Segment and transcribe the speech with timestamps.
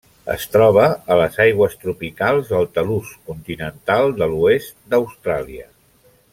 [0.35, 5.71] Es troba a les aigües tropicals del talús continental de l'oest d'Austràlia.